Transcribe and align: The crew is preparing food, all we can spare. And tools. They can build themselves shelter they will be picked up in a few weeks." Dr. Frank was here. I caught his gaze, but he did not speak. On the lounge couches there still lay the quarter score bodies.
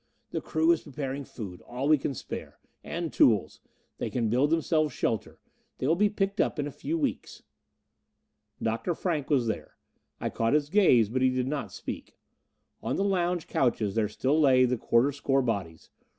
The 0.31 0.41
crew 0.41 0.71
is 0.71 0.81
preparing 0.81 1.25
food, 1.25 1.61
all 1.61 1.87
we 1.87 1.99
can 1.99 2.15
spare. 2.15 2.57
And 2.83 3.13
tools. 3.13 3.59
They 3.99 4.09
can 4.09 4.29
build 4.31 4.49
themselves 4.49 4.95
shelter 4.95 5.37
they 5.77 5.85
will 5.85 5.95
be 5.95 6.09
picked 6.09 6.41
up 6.41 6.57
in 6.57 6.65
a 6.65 6.71
few 6.71 6.97
weeks." 6.97 7.43
Dr. 8.59 8.95
Frank 8.95 9.29
was 9.29 9.45
here. 9.45 9.77
I 10.19 10.31
caught 10.31 10.53
his 10.53 10.69
gaze, 10.71 11.07
but 11.09 11.21
he 11.21 11.29
did 11.29 11.47
not 11.47 11.71
speak. 11.71 12.15
On 12.81 12.95
the 12.95 13.03
lounge 13.03 13.45
couches 13.45 13.93
there 13.93 14.09
still 14.09 14.41
lay 14.41 14.65
the 14.65 14.75
quarter 14.75 15.11
score 15.11 15.43
bodies. 15.43 15.91